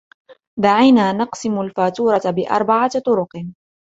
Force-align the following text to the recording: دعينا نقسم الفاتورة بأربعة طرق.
دعينا 0.59 1.13
نقسم 1.13 1.61
الفاتورة 1.61 2.21
بأربعة 2.35 2.91
طرق. 3.05 3.43